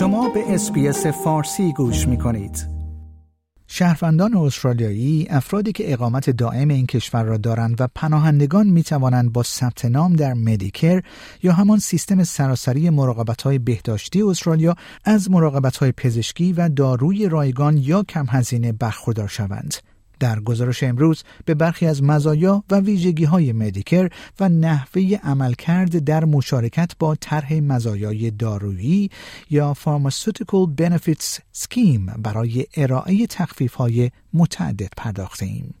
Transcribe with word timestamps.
شما 0.00 0.28
به 0.28 0.54
SBS 0.54 1.06
فارسی 1.06 1.72
گوش 1.72 2.08
می 2.08 2.18
کنید. 2.18 2.66
شهروندان 3.66 4.36
استرالیایی 4.36 5.26
افرادی 5.30 5.72
که 5.72 5.92
اقامت 5.92 6.30
دائم 6.30 6.68
این 6.68 6.86
کشور 6.86 7.22
را 7.22 7.36
دارند 7.36 7.80
و 7.80 7.88
پناهندگان 7.94 8.66
می 8.66 8.82
توانند 8.82 9.32
با 9.32 9.42
ثبت 9.42 9.84
نام 9.84 10.12
در 10.12 10.34
Medicare 10.34 11.02
یا 11.42 11.52
همان 11.52 11.78
سیستم 11.78 12.24
سراسری 12.24 12.90
مراقبت 12.90 13.42
های 13.42 13.58
بهداشتی 13.58 14.22
استرالیا 14.22 14.74
از 15.04 15.30
مراقبت 15.30 15.76
های 15.76 15.92
پزشکی 15.92 16.52
و 16.52 16.68
دارویی 16.68 17.28
رایگان 17.28 17.76
یا 17.76 18.02
کم 18.02 18.26
هزینه 18.28 18.72
برخوردار 18.72 19.28
شوند. 19.28 19.74
در 20.20 20.40
گزارش 20.40 20.82
امروز 20.82 21.22
به 21.44 21.54
برخی 21.54 21.86
از 21.86 22.02
مزایا 22.02 22.64
و 22.70 22.80
ویژگی 22.80 23.24
های 23.24 23.52
Medicare 23.52 24.08
و 24.40 24.48
نحوه 24.48 25.18
عملکرد 25.22 26.04
در 26.04 26.24
مشارکت 26.24 26.92
با 26.98 27.14
طرح 27.14 27.54
مزایای 27.54 28.30
دارویی 28.30 29.10
یا 29.50 29.74
Pharmaceutical 29.74 30.66
Benefits 30.66 31.40
Scheme 31.52 32.06
برای 32.06 32.66
ارائه 32.76 33.26
تخفیف 33.26 33.74
های 33.74 34.10
متعدد 34.34 34.90
پرداخته 34.96 35.46
ایم. 35.46 35.79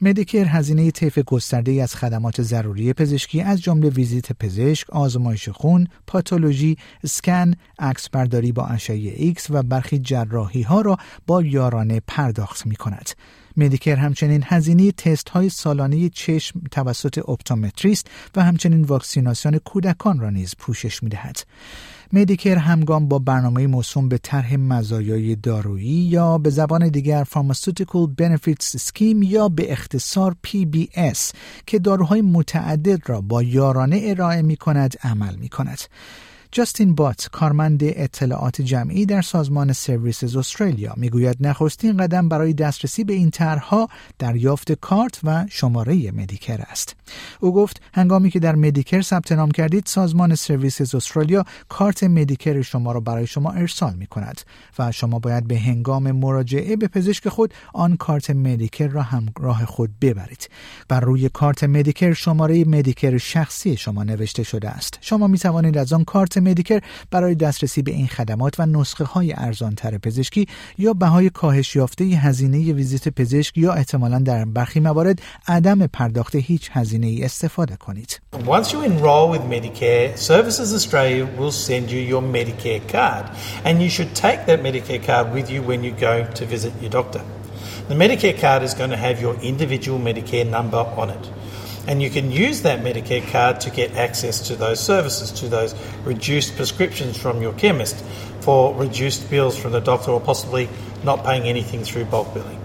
Medicare 0.00 0.44
هزینه 0.44 0.90
طیف 0.90 1.18
گسترده‌ای 1.18 1.82
از 1.82 1.94
خدمات 1.94 2.42
ضروری 2.42 2.92
پزشکی 2.92 3.40
از 3.40 3.60
جمله 3.60 3.88
ویزیت 3.88 4.32
پزشک، 4.32 4.90
آزمایش 4.90 5.48
خون، 5.48 5.86
پاتولوژی، 6.06 6.76
اسکن، 7.04 7.54
عکس 7.78 8.08
برداری 8.08 8.52
با 8.52 8.66
اشعه 8.66 9.14
ایکس 9.16 9.50
و 9.50 9.62
برخی 9.62 9.98
جراحی 9.98 10.62
ها 10.62 10.80
را 10.80 10.96
با 11.26 11.42
یارانه 11.42 12.00
پرداخت 12.06 12.66
می 12.66 12.76
کند. 12.76 13.10
Medicare 13.58 13.96
همچنین 13.96 14.42
هزینه 14.46 14.92
تست 14.92 15.28
های 15.28 15.48
سالانه 15.48 16.08
چشم 16.08 16.60
توسط 16.70 17.28
اپتومتریست 17.28 18.06
و 18.36 18.42
همچنین 18.42 18.82
واکسیناسیون 18.82 19.58
کودکان 19.58 20.20
را 20.20 20.30
نیز 20.30 20.54
پوشش 20.58 21.02
می 21.02 21.08
دهد. 21.08 21.38
مدیکر 22.12 22.56
همگام 22.56 23.08
با 23.08 23.18
برنامه 23.18 23.66
موسوم 23.66 24.08
به 24.08 24.18
طرح 24.18 24.56
مزایای 24.56 25.36
دارویی 25.36 25.86
یا 25.86 26.38
به 26.38 26.50
زبان 26.50 26.88
دیگر 26.88 27.24
فارماسوتیکال 27.24 28.06
بنفیتس 28.06 28.76
سکیم 28.76 29.22
یا 29.22 29.48
به 29.48 29.72
اختصار 29.72 30.36
PBS 30.46 31.18
که 31.66 31.78
داروهای 31.78 32.20
متعدد 32.20 33.10
را 33.10 33.20
با 33.20 33.42
یارانه 33.42 34.00
ارائه 34.04 34.42
می 34.42 34.56
کند 34.56 34.96
عمل 35.02 35.36
می 35.36 35.48
کند. 35.48 35.80
جاستین 36.52 36.94
بات 36.94 37.28
کارمند 37.32 37.80
اطلاعات 37.84 38.62
جمعی 38.62 39.06
در 39.06 39.22
سازمان 39.22 39.72
سرویسز 39.72 40.36
استرالیا 40.36 40.94
می‌گوید 40.96 41.36
نخستین 41.40 41.96
قدم 41.96 42.28
برای 42.28 42.52
دسترسی 42.52 43.04
به 43.04 43.12
این 43.12 43.30
طرحها 43.30 43.88
دریافت 44.18 44.72
کارت 44.72 45.20
و 45.24 45.46
شماره 45.50 46.10
Medicare 46.10 46.60
است. 46.60 46.96
او 47.40 47.54
گفت 47.54 47.82
هنگامی 47.94 48.30
که 48.30 48.38
در 48.38 48.54
Medicare 48.54 49.00
ثبت 49.00 49.32
نام 49.32 49.50
کردید 49.50 49.86
سازمان 49.86 50.34
Services 50.34 50.94
Australia 50.94 51.44
کارت 51.68 52.04
Medicare 52.04 52.62
شما 52.62 52.92
را 52.92 53.00
برای 53.00 53.26
شما 53.26 53.50
ارسال 53.50 53.94
می 53.94 54.06
کند 54.06 54.40
و 54.78 54.92
شما 54.92 55.18
باید 55.18 55.48
به 55.48 55.58
هنگام 55.58 56.12
مراجعه 56.12 56.76
به 56.76 56.88
پزشک 56.88 57.28
خود 57.28 57.54
آن 57.74 57.96
کارت 57.96 58.30
Medicare 58.30 58.88
را 58.88 59.02
همراه 59.02 59.64
خود 59.64 59.90
ببرید. 60.00 60.50
بر 60.88 61.00
روی 61.00 61.28
کارت 61.28 61.64
Medicare 61.64 62.12
شماره 62.12 62.64
Medicare 62.64 63.18
شخصی 63.18 63.76
شما 63.76 64.04
نوشته 64.04 64.42
شده 64.42 64.68
است. 64.68 64.98
شما 65.00 65.26
می 65.26 65.38
توانید 65.38 65.78
از 65.78 65.92
آن 65.92 66.04
کارت 66.04 66.37
Medicare 66.40 66.80
برای 67.10 67.34
دسترسی 67.34 67.82
به 67.82 67.90
این 67.90 68.06
خدمات 68.06 68.60
و 68.60 68.66
نسخه 68.66 69.04
های 69.04 69.34
ارزانتر 69.36 69.98
پزشکی 69.98 70.46
یا 70.78 70.92
بهای 70.92 71.30
کاهش 71.30 71.76
یافته 71.76 72.04
هزینه 72.04 72.72
ویزیت 72.72 73.08
پزشک 73.08 73.58
یا 73.58 73.72
احتمالا 73.72 74.18
در 74.18 74.44
برخی 74.44 74.80
موارد 74.80 75.22
عدم 75.48 75.86
پرداخت 75.86 76.34
هیچ 76.34 76.70
هزینه 76.72 77.06
ای 77.06 77.24
استفاده 77.24 77.76
کنید. 77.76 78.20
Once 78.46 78.72
you 78.72 78.80
enroll 78.82 79.30
with 79.30 79.42
Medicare, 79.56 80.16
Services 80.16 80.72
Australia 80.78 81.24
will 81.38 81.52
send 81.52 81.90
you 81.90 82.00
your 82.12 82.22
Medicare 82.22 82.82
card 82.92 83.24
and 83.64 83.82
you 83.82 83.90
should 83.96 84.12
take 84.14 84.40
that 84.46 84.58
Medicare 84.68 85.02
card 85.08 85.26
with 85.36 85.50
you 85.52 85.60
when 85.70 85.80
you 85.86 85.92
go 86.08 86.14
to 86.38 86.42
visit 86.54 86.72
your 86.82 86.90
doctor. 86.90 87.22
The 87.88 87.94
Medicare 87.94 88.38
card 88.38 88.62
is 88.62 88.74
going 88.74 88.90
to 88.90 89.00
have 89.06 89.16
your 89.20 89.34
individual 89.40 89.98
Medicare 89.98 90.46
number 90.56 90.82
on 91.02 91.08
it. 91.16 91.24
And 91.88 92.02
you 92.04 92.10
can 92.10 92.30
use 92.30 92.58
that 92.68 92.78
Medicare 92.88 93.26
card 93.32 93.54
to 93.64 93.70
get 93.70 93.88
access 94.06 94.36
to 94.48 94.52
those 94.64 94.78
services, 94.90 95.28
to 95.40 95.46
those 95.56 95.74
reduced 96.04 96.50
prescriptions 96.58 97.14
from 97.16 97.40
your 97.44 97.54
chemist, 97.62 97.96
for 98.46 98.74
reduced 98.74 99.22
bills 99.30 99.56
from 99.56 99.72
the 99.72 99.80
doctor, 99.80 100.10
or 100.10 100.20
possibly 100.20 100.68
not 101.02 101.24
paying 101.24 101.44
anything 101.54 101.80
through 101.88 102.04
bulk 102.14 102.28
billing. 102.34 102.60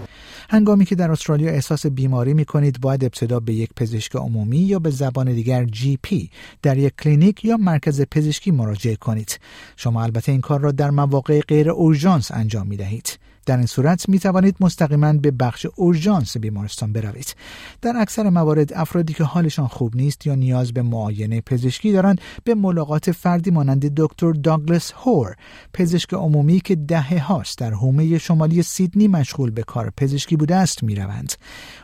هنگامی 0.48 0.84
که 0.84 0.94
در 0.94 1.10
استرالیا 1.10 1.50
احساس 1.50 1.86
بیماری 1.86 2.34
می 2.34 2.44
کنید 2.44 2.80
باید 2.80 3.04
ابتدا 3.04 3.40
به 3.40 3.54
یک 3.54 3.70
پزشک 3.76 4.16
عمومی 4.16 4.58
یا 4.58 4.78
به 4.78 4.90
زبان 4.90 5.32
دیگر 5.32 5.64
GP 5.64 6.30
در 6.62 6.78
یک 6.78 6.92
کلینیک 7.02 7.44
یا 7.44 7.56
مرکز 7.56 8.02
پزشکی 8.02 8.50
مراجعه 8.50 8.96
کنید. 8.96 9.40
شما 9.76 10.02
البته 10.02 10.32
این 10.32 10.40
کار 10.40 10.60
را 10.60 10.72
در 10.72 10.90
مواقع 10.90 11.40
غیر 11.40 11.70
اورژانس 11.70 12.30
انجام 12.30 12.66
می 12.66 12.76
دهید. 12.76 13.18
در 13.44 13.56
این 13.56 13.66
صورت 13.66 14.08
می 14.08 14.18
توانید 14.18 14.56
مستقیما 14.60 15.12
به 15.12 15.30
بخش 15.30 15.66
اورژانس 15.76 16.36
بیمارستان 16.36 16.92
بروید 16.92 17.34
در 17.82 17.94
اکثر 17.96 18.30
موارد 18.30 18.72
افرادی 18.72 19.14
که 19.14 19.24
حالشان 19.24 19.66
خوب 19.66 19.96
نیست 19.96 20.26
یا 20.26 20.34
نیاز 20.34 20.72
به 20.72 20.82
معاینه 20.82 21.40
پزشکی 21.40 21.92
دارند 21.92 22.20
به 22.44 22.54
ملاقات 22.54 23.10
فردی 23.12 23.50
مانند 23.50 23.94
دکتر 23.94 24.32
داگلس 24.32 24.92
هور 24.92 25.34
پزشک 25.72 26.14
عمومی 26.14 26.60
که 26.60 26.74
دهه 26.74 27.18
هاست 27.18 27.58
در 27.58 27.70
حومه 27.70 28.18
شمالی 28.18 28.62
سیدنی 28.62 29.08
مشغول 29.08 29.50
به 29.50 29.62
کار 29.62 29.92
پزشکی 29.96 30.36
بوده 30.36 30.56
است 30.56 30.82
می 30.82 30.94
روند. 30.94 31.32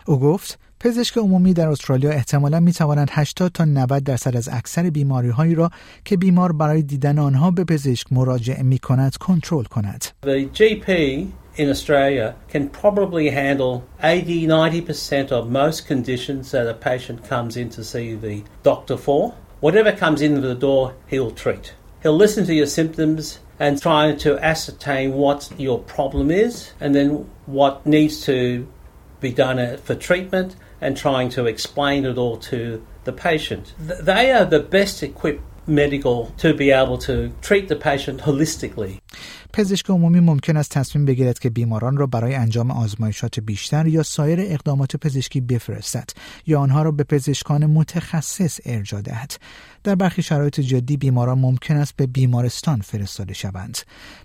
او 0.06 0.20
گفت 0.20 0.58
پزشک 0.82 1.18
عمومی 1.18 1.52
در 1.52 1.68
استرالیا 1.68 2.10
احتمالا 2.10 2.60
می 2.60 2.72
توانند 2.72 3.08
80 3.12 3.52
تا 3.52 3.64
90 3.64 4.04
درصد 4.04 4.36
از 4.36 4.48
اکثر 4.52 4.90
بیماری 4.90 5.28
هایی 5.28 5.54
را 5.54 5.70
که 6.04 6.16
بیمار 6.16 6.52
برای 6.52 6.82
دیدن 6.82 7.18
آنها 7.18 7.50
به 7.50 7.64
پزشک 7.64 8.06
مراجعه 8.12 8.62
می 8.62 8.78
کند 8.78 9.16
کنترل 9.16 9.64
کند. 9.64 10.04
in 11.56 11.68
Australia 11.68 12.34
can 12.48 12.68
probably 12.82 13.28
handle 13.28 13.82
80 13.98 14.48
90% 14.48 15.32
of 15.32 15.50
most 15.50 15.86
conditions 15.86 16.52
that 16.52 16.66
a 16.66 16.74
patient 16.74 17.28
comes 17.28 17.56
in 17.56 17.68
to 17.70 17.82
see 17.84 18.14
the 18.14 18.42
doctor 18.62 18.96
for. 18.96 19.34
Whatever 19.60 19.92
comes 19.92 20.22
in 20.22 20.40
the 20.40 20.54
door, 20.54 20.94
he'll 21.10 21.32
treat. 21.32 21.74
He'll 22.02 22.20
listen 22.24 22.46
to 22.46 22.54
your 22.54 22.70
symptoms 22.78 23.40
and 23.58 23.82
try 23.82 24.14
to 24.26 24.38
ascertain 24.52 25.06
what 25.12 25.50
your 25.58 25.78
problem 25.96 26.30
is 26.30 26.72
and 26.80 26.94
then 26.94 27.08
what 27.46 27.84
needs 27.84 28.24
to 28.30 28.66
be 29.20 29.32
done 29.44 29.76
for 29.86 29.94
treatment 29.94 30.56
and 30.80 30.96
trying 30.96 31.28
to 31.30 31.46
explain 31.46 32.04
it 32.04 32.16
all 32.18 32.36
to 32.36 32.84
the 33.04 33.12
patient. 33.12 33.74
They 33.78 34.32
are 34.32 34.44
the 34.44 34.60
best 34.60 35.02
equipped 35.02 35.42
medical 35.66 36.32
to 36.38 36.54
be 36.54 36.70
able 36.70 36.98
to 36.98 37.32
treat 37.42 37.68
the 37.68 37.76
patient 37.76 38.22
holistically. 38.22 39.00
پزشک 39.52 39.90
عمومی 39.90 40.20
ممکن 40.20 40.56
است 40.56 40.70
تصمیم 40.70 41.04
بگیرد 41.04 41.38
که 41.38 41.50
بیماران 41.50 41.96
را 41.96 42.06
برای 42.06 42.34
انجام 42.34 42.70
آزمایشات 42.70 43.40
بیشتر 43.40 43.86
یا 43.86 44.02
سایر 44.02 44.40
اقدامات 44.42 44.96
پزشکی 44.96 45.40
بفرستد 45.40 46.10
یا 46.46 46.60
آنها 46.60 46.82
را 46.82 46.90
به 46.90 47.04
پزشکان 47.04 47.66
متخصص 47.66 48.60
ارجاع 48.64 49.00
دهد. 49.00 49.32
در 49.84 49.94
برخی 49.94 50.22
شرایط 50.22 50.60
جدی 50.60 50.96
بیماران 50.96 51.38
ممکن 51.38 51.76
است 51.76 51.96
به 51.96 52.06
بیمارستان 52.06 52.80
فرستاده 52.80 53.34
شوند. 53.34 53.78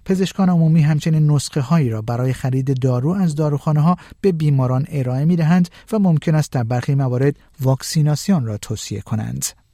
پزشکان 0.05 0.49
عمومی 0.49 0.81
همچنین 0.81 1.31
نسخه 1.31 1.61
هایی 1.61 1.89
را 1.89 2.01
برای 2.01 2.33
خرید 2.33 2.79
دارو 2.79 3.09
از 3.09 3.35
داروخانه 3.35 3.81
ها 3.81 3.97
به 4.21 4.31
بیماران 4.31 4.85
ارائه 4.89 5.25
می 5.25 5.35
دهند 5.35 5.69
و 5.91 5.99
ممکن 5.99 6.35
است 6.35 6.51
در 6.51 6.63
برخی 6.63 6.95
موارد 6.95 7.35
واکسیناسیون 7.61 8.45
را 8.45 8.57
توصیه 8.57 9.01
کنند. 9.01 9.64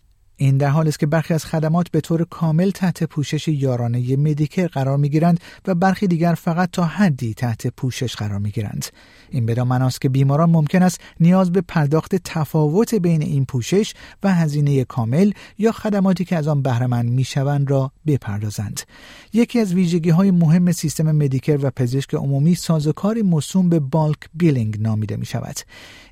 این 0.41 0.57
در 0.57 0.69
حال 0.69 0.87
است 0.87 0.99
که 0.99 1.05
برخی 1.05 1.33
از 1.33 1.45
خدمات 1.45 1.91
به 1.91 2.01
طور 2.01 2.25
کامل 2.29 2.71
تحت 2.71 3.03
پوشش 3.03 3.47
یارانه 3.47 4.15
مدیکر 4.17 4.67
قرار 4.67 4.97
می 4.97 5.09
گیرند 5.09 5.39
و 5.67 5.75
برخی 5.75 6.07
دیگر 6.07 6.33
فقط 6.33 6.69
تا 6.71 6.83
حدی 6.83 7.33
تحت 7.33 7.67
پوشش 7.67 8.15
قرار 8.15 8.39
می 8.39 8.51
گیرند. 8.51 8.85
این 9.29 9.45
بدان 9.45 9.67
معناست 9.67 10.01
که 10.01 10.09
بیماران 10.09 10.49
ممکن 10.49 10.83
است 10.83 11.01
نیاز 11.19 11.51
به 11.51 11.61
پرداخت 11.61 12.15
تفاوت 12.15 12.95
بین 12.95 13.21
این 13.21 13.45
پوشش 13.45 13.93
و 14.23 14.33
هزینه 14.33 14.83
کامل 14.83 15.31
یا 15.57 15.71
خدماتی 15.71 16.25
که 16.25 16.37
از 16.37 16.47
آن 16.47 16.61
بهرهمند 16.61 17.09
می‌شوند 17.09 17.71
را 17.71 17.91
بپردازند. 18.07 18.81
یکی 19.33 19.59
از 19.59 19.73
ویژگی 19.73 20.09
های 20.09 20.31
مهم 20.31 20.71
سیستم 20.71 21.11
Medicare 21.11 21.59
و 21.61 21.71
پزشک 21.75 22.13
عمومی 22.13 22.55
سازوکاری 22.55 23.21
موسوم 23.21 23.69
به 23.69 23.79
bulk 23.79 24.17
billing 24.33 24.81
نامیده 24.81 25.15
می 25.15 25.25
شود. 25.25 25.55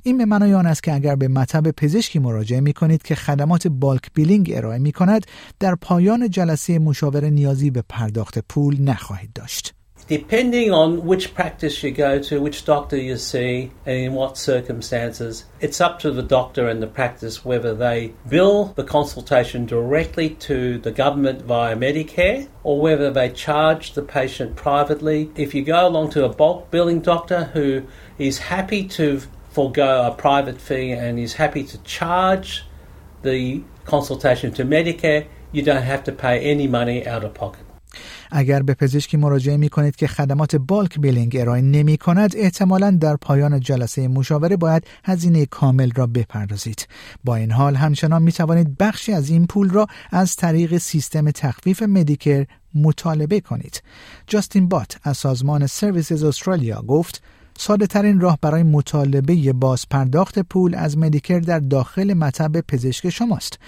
این 0.03 0.17
به 0.17 0.25
معنای 0.25 0.53
آن 0.53 0.65
است 0.65 0.83
که 0.83 0.93
اگر 0.93 1.15
به 1.15 1.27
مطب 1.27 1.71
پزشکی 1.71 2.19
مراجعه 2.19 2.61
می 2.61 2.73
کنید 2.73 3.03
که 3.03 3.15
خدمات 3.15 3.67
bulk 3.67 4.03
billing 4.13 4.51
ارائه 4.55 4.79
می 4.79 4.91
کند 4.91 5.25
در 5.59 5.75
پایان 5.75 6.29
جلسه 6.29 6.79
مشاوره 6.79 7.29
نیازی 7.29 7.71
به 7.71 7.83
پرداخت 7.89 8.39
پول 8.39 8.81
نخواهید 8.81 9.33
داشت. 9.33 9.73
Depending 10.09 10.71
on 10.71 11.05
which 11.05 11.35
practice 11.35 11.83
you 11.83 11.91
go 11.91 12.17
to, 12.17 12.41
which 12.41 12.65
doctor 12.65 12.97
you 12.97 13.15
see, 13.15 13.69
and 13.85 13.97
in 14.05 14.13
what 14.13 14.39
circumstances, 14.39 15.45
it's 15.59 15.79
up 15.79 15.99
to 15.99 16.09
the 16.09 16.23
doctor 16.23 16.67
and 16.67 16.81
the 16.81 16.87
practice 16.87 17.45
whether 17.45 17.75
they 17.75 18.13
bill 18.27 18.73
the 18.75 18.83
consultation 18.83 19.67
directly 19.67 20.31
to 20.31 20.79
the 20.79 20.91
government 20.91 21.43
via 21.43 21.75
Medicare 21.75 22.47
or 22.63 22.81
whether 22.81 23.11
they 23.11 23.29
charge 23.29 23.93
the 23.93 24.01
patient 24.01 24.55
privately. 24.55 25.29
If 25.35 25.53
you 25.53 25.61
go 25.61 25.87
along 25.87 26.09
to 26.11 26.25
a 26.25 26.29
bulk 26.29 26.71
billing 26.71 27.01
doctor 27.01 27.43
who 27.53 27.83
is 28.17 28.39
happy 28.39 28.87
to 28.87 29.21
forego 29.49 29.89
a 30.11 30.13
private 30.25 30.59
fee 30.67 30.91
and 30.91 31.19
is 31.19 31.33
happy 31.33 31.63
to 31.63 31.77
charge 31.97 32.65
the 33.21 33.63
consultation 33.85 34.51
to 34.57 34.63
Medicare, 34.65 35.25
you 35.51 35.61
don't 35.69 35.87
have 35.93 36.03
to 36.03 36.11
pay 36.11 36.35
any 36.53 36.67
money 36.67 37.07
out 37.07 37.23
of 37.23 37.33
pocket. 37.33 37.65
اگر 38.31 38.63
به 38.63 38.73
پزشکی 38.73 39.17
مراجعه 39.17 39.57
می 39.57 39.69
کنید 39.69 39.95
که 39.95 40.07
خدمات 40.07 40.55
bulk 40.55 40.99
billing 40.99 41.37
ارائه 41.39 41.61
نمی 41.61 41.97
کند 41.97 42.33
احتمالا 42.37 42.97
در 43.01 43.15
پایان 43.15 43.59
جلسه 43.59 44.07
مشاوره 44.07 44.57
باید 44.57 44.87
هزینه 45.03 45.45
کامل 45.45 45.91
را 45.95 46.07
بپردازید 46.07 46.87
با 47.23 47.35
این 47.35 47.51
حال 47.51 47.75
همچنان 47.75 48.21
می 48.21 48.31
توانید 48.31 48.77
بخشی 48.77 49.13
از 49.13 49.29
این 49.29 49.47
پول 49.47 49.69
را 49.69 49.87
از 50.11 50.35
طریق 50.35 50.77
سیستم 50.77 51.31
تخفیف 51.31 51.83
Medicare 51.83 52.45
مطالبه 52.75 53.39
کنید 53.39 53.83
جاستین 54.27 54.69
بات 54.69 54.97
از 55.03 55.17
سازمان 55.17 55.67
Services 55.67 56.23
Australia 56.23 56.81
گفت 56.81 57.21
ساده 57.61 57.87
ترین 57.87 58.19
راه 58.19 58.37
برای 58.41 58.63
مطالبه 58.63 59.53
باز 59.53 59.85
پرداخت 59.89 60.39
پول 60.39 60.75
از 60.75 60.97
Medicare 60.97 61.39
در 61.39 61.59
داخل 61.59 62.13
مطب 62.13 62.61
پزشک 62.61 63.09
شماست. 63.09 63.59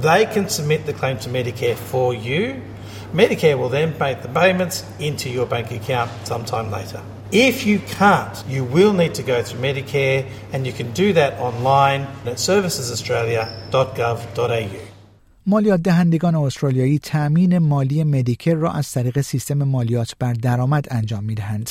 They 0.00 0.26
can 0.26 0.48
submit 0.48 0.86
the 0.86 0.92
claim 0.92 1.18
to 1.18 1.28
Medicare 1.30 1.76
for 1.76 2.14
you. 2.14 2.62
Medicare 3.12 3.58
will 3.58 3.68
then 3.68 3.96
make 3.98 4.22
the 4.22 4.28
payments 4.28 4.84
into 4.98 5.30
your 5.30 5.46
bank 5.46 5.70
account 5.70 6.10
sometime 6.24 6.70
later. 6.70 7.00
If 7.32 7.66
you 7.66 7.80
can't, 7.80 8.44
you 8.48 8.64
will 8.64 8.92
need 8.92 9.14
to 9.14 9.22
go 9.22 9.42
through 9.42 9.60
Medicare, 9.60 10.28
and 10.52 10.66
you 10.66 10.72
can 10.72 10.92
do 10.92 11.12
that 11.14 11.40
online 11.40 12.02
at 12.26 12.36
servicesaustralia.gov.au. 12.36 14.94
مالیات 15.46 15.82
دهندگان 15.82 16.34
استرالیایی 16.34 16.98
تأمین 16.98 17.58
مالی 17.58 18.04
مدیکر 18.04 18.54
را 18.54 18.72
از 18.72 18.92
طریق 18.92 19.20
سیستم 19.20 19.62
مالیات 19.62 20.12
بر 20.18 20.32
درآمد 20.32 20.86
انجام 20.90 21.24
می 21.24 21.34
دهند. 21.34 21.70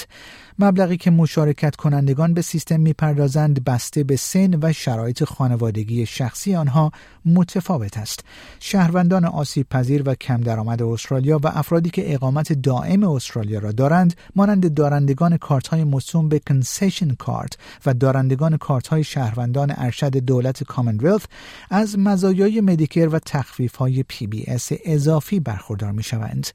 مبلغی 0.58 0.96
که 0.96 1.10
مشارکت 1.10 1.76
کنندگان 1.76 2.34
به 2.34 2.42
سیستم 2.42 2.80
می‌پردازند 2.80 3.64
بسته 3.64 4.04
به 4.04 4.16
سن 4.16 4.58
و 4.62 4.72
شرایط 4.72 5.24
خانوادگی 5.24 6.06
شخصی 6.06 6.54
آنها 6.54 6.92
متفاوت 7.24 7.98
است. 7.98 8.24
شهروندان 8.60 9.24
آسیب 9.24 9.66
پذیر 9.68 10.02
و 10.06 10.14
کم 10.14 10.40
درآمد 10.40 10.82
استرالیا 10.82 11.40
و 11.42 11.46
افرادی 11.46 11.90
که 11.90 12.14
اقامت 12.14 12.52
دائم 12.52 13.04
استرالیا 13.04 13.58
را 13.58 13.72
دارند 13.72 14.14
مانند 14.36 14.74
دارندگان 14.74 15.36
کارت 15.36 15.68
های 15.68 15.84
موسوم 15.84 16.28
به 16.28 16.38
concession 16.38 17.14
card 17.14 17.56
و 17.86 17.94
دارندگان 17.94 18.56
کارت 18.56 18.88
های 18.88 19.04
شهروندان 19.04 19.74
ارشد 19.76 20.16
دولت 20.16 20.64
Commonwealth 20.64 21.24
از 21.70 21.98
مزایای 21.98 22.60
Medicare 22.60 23.08
و 23.12 23.18
تخفیف 23.18 23.76
های 23.76 24.02
PBS 24.02 24.44
اضافی 24.84 25.40
برخوردار 25.40 25.92
می 25.92 26.02
شوند. 26.02 26.46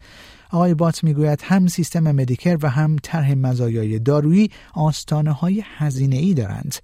آقای 0.54 0.74
بات 0.74 1.04
می‌گوید 1.04 1.42
هم 1.44 1.68
سیستم 1.68 2.12
Medicare 2.12 2.58
و 2.62 2.70
هم 2.70 2.96
طرح 3.04 3.34
مزایای 3.34 4.00
دارویی 4.00 4.52
آستانه 4.74 5.32
های 5.32 5.64
هزینه 5.78 6.16
ای 6.16 6.34
دارند 6.34 6.76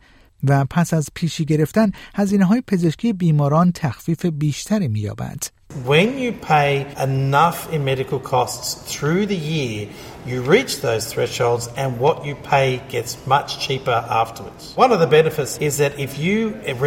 و 0.44 0.66
پس 0.66 0.94
از 0.94 1.10
پیشی 1.16 1.46
گرفتن 1.46 1.92
هزینه 2.16 2.46
های 2.46 2.62
پزشکی 2.68 3.14
بیماران 3.14 3.72
تخفیف 3.72 4.26
بیشتری 4.26 4.88
مییابد. 4.88 5.44
When 5.86 6.18
you 6.18 6.32
pay 6.32 6.72
enough 6.98 7.72
in 7.74 7.86
medical 7.86 8.20
costs 8.20 8.68
through 8.92 9.28
the 9.28 9.42
year, 9.54 9.88
you 10.26 10.42
reach 10.56 10.82
those 10.82 11.04
thresholds 11.14 11.66
and 11.82 11.90
what 12.00 12.26
you 12.26 12.36
pay 12.54 12.82
gets 12.96 13.12
much 13.28 13.50
cheaper 13.66 14.00
afterwards. 14.22 14.64
One 14.84 14.92
of 14.96 15.00
the 15.00 15.12
benefits 15.20 15.54
is 15.68 15.74
that 15.82 15.94
if 16.08 16.12
you 16.26 16.38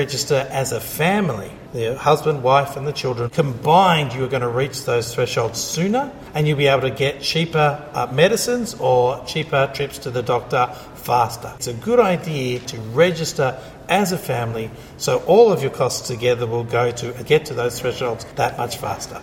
register 0.02 0.40
as 0.62 0.68
a 0.72 0.80
family, 1.02 1.52
the 1.72 1.96
husband, 1.96 2.42
wife, 2.42 2.76
and 2.76 2.86
the 2.86 2.92
children, 2.92 3.30
combined, 3.30 4.12
you 4.12 4.24
are 4.24 4.28
going 4.28 4.42
to 4.42 4.48
reach 4.48 4.84
those 4.84 5.14
thresholds 5.14 5.60
sooner 5.60 6.12
and 6.34 6.46
you'll 6.46 6.58
be 6.58 6.66
able 6.66 6.82
to 6.82 6.90
get 6.90 7.20
cheaper 7.20 7.82
uh, 7.94 8.06
medicines 8.12 8.74
or 8.74 9.24
cheaper 9.24 9.70
trips 9.74 9.98
to 9.98 10.10
the 10.10 10.22
doctor 10.22 10.66
faster. 10.96 11.52
It's 11.56 11.66
a 11.66 11.74
good 11.74 12.00
idea 12.00 12.58
to 12.60 12.80
register 12.80 13.58
as 13.88 14.12
a 14.12 14.18
family 14.18 14.70
so 14.96 15.18
all 15.26 15.52
of 15.52 15.62
your 15.62 15.72
costs 15.72 16.06
together 16.06 16.46
will 16.46 16.64
go 16.64 16.90
to 16.90 17.12
get 17.24 17.46
to 17.46 17.54
those 17.54 17.80
thresholds 17.80 18.24
that 18.36 18.56
much 18.58 18.76
faster. 18.76 19.20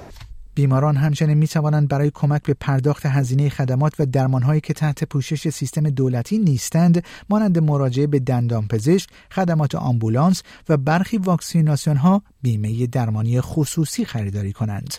بیماران 0.59 0.97
همچنین 0.97 1.37
می 1.37 1.47
توانند 1.47 1.87
برای 1.87 2.11
کمک 2.13 2.43
به 2.43 2.53
پرداخت 2.53 3.05
هزینه 3.05 3.49
خدمات 3.49 3.93
و 3.99 4.05
درمانهایی 4.05 4.61
که 4.61 4.73
تحت 4.73 5.03
پوشش 5.03 5.49
سیستم 5.49 5.89
دولتی 5.89 6.37
نیستند 6.37 7.03
مانند 7.29 7.59
مراجعه 7.59 8.07
به 8.07 8.19
دندانپزشک، 8.19 9.09
خدمات 9.31 9.75
آمبولانس 9.75 10.43
و 10.69 10.77
برخی 10.77 11.17
واکسیناسیون 11.17 11.97
ها 11.97 12.23
بیمه 12.41 12.87
درمانی 12.87 13.41
خصوصی 13.41 14.05
خریداری 14.05 14.53
کنند. 14.53 14.93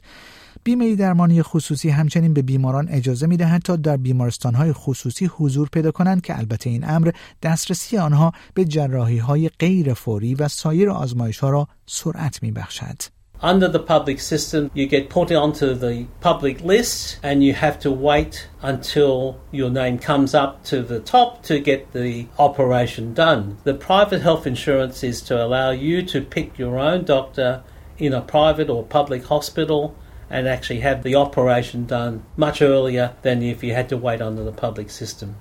بیمه 0.65 0.97
درمانی 0.97 1.43
خصوصی 1.43 1.89
همچنین 1.89 2.35
به 2.35 2.43
بیماران 2.43 2.89
اجازه 2.89 3.27
می 3.27 3.37
دهد 3.37 3.63
تا 3.63 3.77
در 3.77 3.97
بیمارستان 3.97 4.55
های 4.55 4.73
خصوصی 4.73 5.27
حضور 5.27 5.69
پیدا 5.73 5.91
کنند 5.91 6.23
که 6.23 6.39
البته 6.39 6.71
این 6.71 6.89
امر 6.89 7.11
دسترسی 7.43 7.99
آنها 7.99 8.33
به 8.55 8.65
جراحی 8.65 9.19
های 9.19 9.49
غیر 9.49 9.95
فوری 9.95 10.35
و 10.35 10.49
سایر 10.49 10.91
آزمایش 10.91 11.39
ها 11.39 11.51
را 11.51 11.69
سرعت 11.87 12.43
می 12.43 12.53
بخشد. 12.53 13.20
Under 13.43 13.69
the 13.69 13.79
public 13.79 14.21
system, 14.21 14.71
you 14.75 14.87
get 14.87 15.09
put 15.09 15.33
onto 15.33 15.73
the 15.73 16.07
public 16.21 16.61
list 16.61 17.19
and 17.23 17.43
you 17.43 17.55
have 17.55 17.79
to 17.81 17.91
wait 17.91 18.49
until 18.61 19.41
your 19.51 19.71
name 19.71 19.99
comes 19.99 20.35
up 20.35 20.63
to 20.65 20.83
the 20.83 21.01
top 21.01 21.43
to 21.45 21.59
get 21.59 21.93
the 21.93 22.27
operation 22.39 23.15
done. 23.15 23.57
The 23.65 23.73
private 23.73 24.21
health 24.21 24.47
insurance 24.47 25.03
is 25.03 25.23
to 25.23 25.43
allow 25.43 25.71
you 25.71 26.03
to 26.03 26.21
pick 26.21 26.59
your 26.59 26.79
own 26.79 27.05
doctor 27.05 27.63
in 27.97 28.13
a 28.13 28.21
private 28.21 28.69
or 28.69 28.83
public 28.83 29.25
hospital 29.25 29.97
and 30.29 30.47
actually 30.47 30.81
have 30.81 31.03
the 31.03 31.15
operation 31.15 31.87
done 31.87 32.23
much 32.37 32.61
earlier 32.61 33.15
than 33.23 33.43
if 33.43 33.65
you 33.65 33.73
had 33.73 33.89
to 33.89 33.97
wait 33.97 34.21
under 34.21 34.45
the 34.45 34.53
public 34.53 34.91
system. 34.91 35.37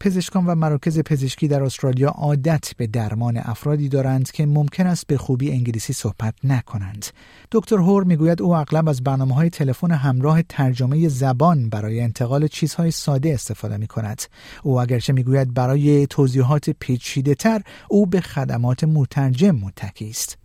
پزشکان 0.00 0.46
و 0.46 0.54
مراکز 0.54 0.98
پزشکی 0.98 1.48
در 1.48 1.62
استرالیا 1.62 2.08
عادت 2.08 2.70
به 2.76 2.86
درمان 2.86 3.36
افرادی 3.36 3.88
دارند 3.88 4.30
که 4.30 4.46
ممکن 4.46 4.86
است 4.86 5.06
به 5.06 5.16
خوبی 5.16 5.50
انگلیسی 5.50 5.92
صحبت 5.92 6.34
نکنند. 6.44 7.06
دکتر 7.52 7.76
هور 7.76 8.04
می‌گوید 8.04 8.42
او 8.42 8.54
اغلب 8.54 8.88
از 8.88 9.02
برنامه 9.02 9.34
های 9.34 9.50
تلفن 9.50 9.90
همراه 9.90 10.42
ترجمه 10.42 11.08
زبان 11.08 11.68
برای 11.68 12.00
انتقال 12.00 12.46
چیزهای 12.46 12.90
ساده 12.90 13.34
استفاده 13.34 13.76
می 13.76 13.86
کند. 13.86 14.22
او 14.62 14.80
اگرچه 14.80 15.12
می‌گوید 15.12 15.54
برای 15.54 16.06
توضیحات 16.06 16.70
پیچیده 16.70 17.34
تر 17.34 17.62
او 17.88 18.06
به 18.06 18.20
خدمات 18.20 18.84
مترجم 18.84 19.50
متکی 19.50 20.10
است. 20.10 20.38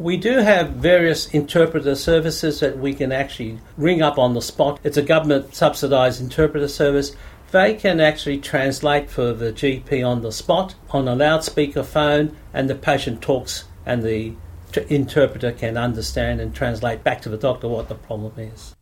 We 0.00 0.16
do 0.16 0.34
have 0.52 0.66
various 0.92 1.26
interpreter 1.34 1.96
services 1.96 2.60
that 2.60 2.78
we 2.78 2.94
can 2.94 3.10
actually 3.10 3.58
ring 3.76 4.00
up 4.00 4.16
on 4.16 4.32
the 4.34 4.40
spot. 4.40 4.78
It's 4.84 4.96
a 4.96 5.02
government 5.02 5.56
subsidized 5.56 6.20
interpreter 6.20 6.68
service. 6.68 7.08
They 7.50 7.74
can 7.74 8.00
actually 8.00 8.38
translate 8.38 9.10
for 9.10 9.32
the 9.32 9.52
GP 9.52 10.06
on 10.06 10.22
the 10.22 10.32
spot 10.32 10.74
on 10.90 11.08
a 11.08 11.14
loudspeaker 11.14 11.82
phone, 11.82 12.36
and 12.54 12.68
the 12.68 12.74
patient 12.74 13.20
talks, 13.22 13.64
and 13.86 14.02
the 14.02 14.32
interpreter 14.88 15.52
can 15.52 15.76
understand 15.76 16.40
and 16.40 16.54
translate 16.54 17.02
back 17.04 17.20
to 17.22 17.28
the 17.28 17.38
doctor 17.38 17.68
what 17.68 17.88
the 17.88 17.94
problem 17.94 18.32
is. 18.38 18.74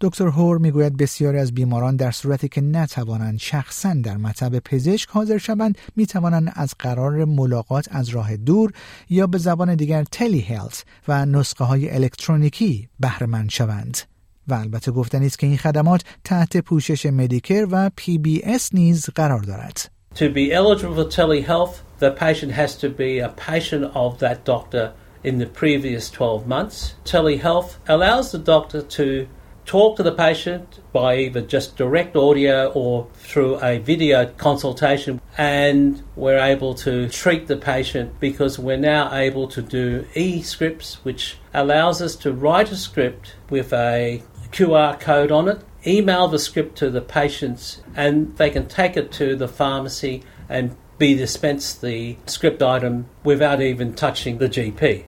دکتر 0.00 0.28
هور 0.28 0.58
می‌گوید 0.58 0.96
بسیاری 0.96 1.38
از 1.38 1.54
بیماران 1.54 1.96
در 1.96 2.10
صورتی 2.10 2.48
که 2.48 2.60
نتوانند 2.60 3.38
شخصا 3.38 3.94
در 4.04 4.16
مطب 4.16 4.58
پزشک 4.58 5.08
حاضر 5.08 5.38
شوند 5.38 5.78
می‌توانند 5.96 6.52
از 6.54 6.74
قرار 6.78 7.24
ملاقات 7.24 7.88
از 7.90 8.08
راه 8.08 8.36
دور 8.36 8.72
یا 9.10 9.26
به 9.26 9.38
زبان 9.38 9.74
دیگر 9.74 10.04
تلی 10.04 10.40
هلت 10.40 10.84
و 11.08 11.26
نسخه 11.26 11.64
های 11.64 11.90
الکترونیکی 11.90 12.88
بهره 13.00 13.48
شوند. 13.48 13.98
و 14.47 14.53
البته 14.53 14.91
گفتنی 14.91 15.25
است 15.25 15.39
که 15.39 15.47
این 15.47 15.57
خدمات 15.57 16.01
تحت 16.23 16.57
پوشش 16.57 17.05
مدیکر 17.05 17.67
و 17.71 17.89
پی 17.95 18.17
بی 18.17 18.41
اس 18.43 18.73
نیز 18.73 19.09
قرار 19.15 19.41
دارد. 19.41 19.91
To 20.15 20.29
be 20.29 20.51
eligible 20.51 20.95
for 20.95 21.09
telehealth, 21.19 21.75
the 21.99 22.11
patient 22.11 22.51
has 22.53 22.75
to 22.77 22.89
be 22.89 23.19
a 23.19 23.29
patient 23.29 23.83
of 23.93 24.19
that 24.19 24.43
doctor 24.43 24.93
in 25.23 25.37
the 25.37 25.45
previous 25.45 26.09
12 26.09 26.47
months. 26.47 26.95
Telehealth 27.05 27.77
allows 27.87 28.31
the 28.31 28.39
doctor 28.39 28.81
to 28.81 29.27
talk 29.65 29.97
to 29.97 30.01
the 30.01 30.11
patient 30.11 30.79
by 30.91 31.15
either 31.15 31.41
just 31.41 31.77
direct 31.77 32.15
audio 32.15 32.71
or 32.71 33.07
through 33.13 33.59
a 33.61 33.77
video 33.77 34.25
consultation 34.25 35.21
and 35.37 36.01
we're 36.15 36.39
able 36.39 36.73
to 36.73 37.07
treat 37.09 37.45
the 37.45 37.55
patient 37.55 38.19
because 38.19 38.57
we're 38.57 38.77
now 38.77 39.13
able 39.13 39.47
to 39.47 39.61
do 39.61 40.03
e-scripts 40.15 41.05
which 41.05 41.37
allows 41.53 42.01
us 42.01 42.15
to 42.15 42.33
write 42.33 42.71
a 42.71 42.75
script 42.75 43.35
with 43.51 43.71
a 43.71 44.23
QR 44.53 44.99
code 44.99 45.31
on 45.31 45.47
it, 45.47 45.59
email 45.85 46.27
the 46.27 46.39
script 46.39 46.77
to 46.79 46.89
the 46.89 47.01
patients, 47.01 47.81
and 47.95 48.35
they 48.37 48.49
can 48.49 48.65
take 48.67 48.97
it 48.97 49.11
to 49.13 49.35
the 49.35 49.47
pharmacy 49.47 50.23
and 50.49 50.75
be 50.97 51.15
dispensed 51.15 51.81
the 51.81 52.17
script 52.25 52.61
item 52.61 53.05
without 53.23 53.61
even 53.61 53.93
touching 53.93 54.37
the 54.37 54.49
GP. 54.49 55.05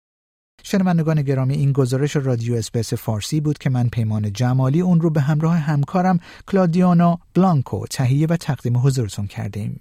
شنوندگان 0.63 1.23
گرامی 1.23 1.55
این 1.55 1.73
گزارش 1.73 2.17
رادیو 2.17 2.55
اسپیس 2.55 2.95
فارسی 2.95 3.41
بود 3.41 3.59
که 3.59 3.71
من 3.71 3.89
پیمان 3.89 4.33
جمالی 4.33 4.81
اون 4.81 5.01
رو 5.01 5.11
به 5.11 5.21
همراه 5.21 5.57
همکارم 5.57 6.21
کلادیانا 6.47 7.19
بلانکو 7.35 7.87
تهیه 7.87 8.27
و 8.27 8.37
تقدیم 8.37 8.77
حضورتون 8.77 9.27
کردیم. 9.27 9.81